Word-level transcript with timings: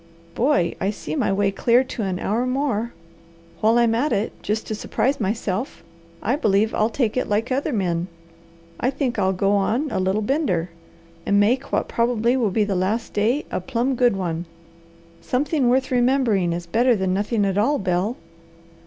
Boy, 0.33 0.73
I 0.81 0.89
see 0.89 1.15
my 1.15 1.31
way 1.31 1.51
clear 1.51 1.83
to 1.83 2.01
an 2.01 2.17
hour 2.17 2.47
more. 2.47 2.91
While 3.59 3.77
I'm 3.77 3.93
at 3.93 4.11
it, 4.11 4.31
just 4.41 4.65
to 4.65 4.73
surprise 4.73 5.19
myself, 5.19 5.83
I 6.23 6.35
believe 6.37 6.73
I'll 6.73 6.89
take 6.89 7.15
it 7.17 7.29
like 7.29 7.51
other 7.51 7.71
men. 7.71 8.07
I 8.79 8.89
think 8.89 9.19
I'll 9.19 9.31
go 9.31 9.51
on 9.51 9.91
a 9.91 9.99
little 9.99 10.23
bender, 10.23 10.71
and 11.23 11.39
make 11.39 11.71
what 11.71 11.87
probably 11.87 12.35
will 12.35 12.49
be 12.49 12.63
the 12.63 12.73
last 12.75 13.13
day 13.13 13.45
a 13.51 13.61
plumb 13.61 13.93
good 13.93 14.15
one. 14.15 14.45
Something 15.21 15.69
worth 15.69 15.91
remembering 15.91 16.51
is 16.51 16.65
better 16.65 16.95
than 16.95 17.13
nothing 17.13 17.45
at 17.45 17.59
all, 17.59 17.77
Bel! 17.77 18.17